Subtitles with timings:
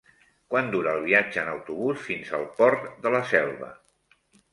[0.51, 3.71] Quant dura el viatge en autobús fins al Port de la Selva?